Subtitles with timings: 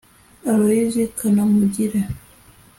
[0.49, 2.01] Aloys Kanamugire